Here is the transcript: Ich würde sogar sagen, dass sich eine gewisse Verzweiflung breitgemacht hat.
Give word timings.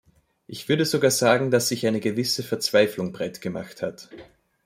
Ich 0.47 0.67
würde 0.67 0.83
sogar 0.83 1.11
sagen, 1.11 1.51
dass 1.51 1.67
sich 1.67 1.85
eine 1.85 1.99
gewisse 1.99 2.41
Verzweiflung 2.41 3.11
breitgemacht 3.11 3.83
hat. 3.83 4.09